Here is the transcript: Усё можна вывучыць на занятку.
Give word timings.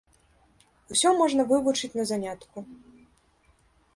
Усё 0.93 1.09
можна 1.19 1.45
вывучыць 1.51 1.91
на 2.01 2.05
занятку. 2.11 2.57